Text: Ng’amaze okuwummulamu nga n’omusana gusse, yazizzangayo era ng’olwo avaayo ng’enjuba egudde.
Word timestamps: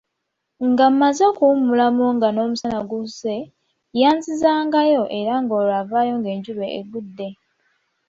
Ng’amaze 0.69 1.21
okuwummulamu 1.31 2.05
nga 2.15 2.27
n’omusana 2.31 2.81
gusse, 2.91 3.33
yazizzangayo 4.01 5.03
era 5.19 5.33
ng’olwo 5.43 5.73
avaayo 5.81 6.13
ng’enjuba 6.19 6.65
egudde. 6.79 7.27